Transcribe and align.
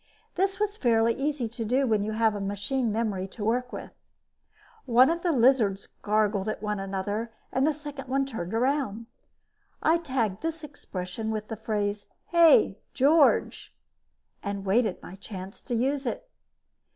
This 0.33 0.59
is 0.59 0.77
fairly 0.77 1.13
easy 1.13 1.47
to 1.49 1.63
do 1.63 1.85
when 1.85 2.01
you 2.01 2.13
have 2.13 2.33
a 2.33 2.41
machine 2.41 2.91
memory 2.91 3.27
to 3.27 3.43
work 3.45 3.71
with. 3.71 3.91
One 4.85 5.11
of 5.11 5.21
the 5.21 5.31
lizards 5.31 5.85
gargled 6.01 6.49
at 6.49 6.57
another 6.59 7.19
one 7.19 7.29
and 7.53 7.67
the 7.67 7.71
second 7.71 8.07
one 8.07 8.25
turned 8.25 8.55
around. 8.55 9.05
I 9.83 9.99
tagged 9.99 10.41
this 10.41 10.63
expression 10.63 11.29
with 11.29 11.49
the 11.49 11.55
phrase, 11.55 12.07
"Hey, 12.29 12.79
George!" 12.95 13.75
and 14.41 14.65
waited 14.65 15.03
my 15.03 15.17
chance 15.17 15.61
to 15.61 15.75
use 15.75 16.07
it. 16.07 16.27